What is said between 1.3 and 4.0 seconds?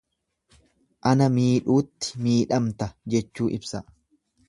miidhuutti midhamta jechuu ibsa.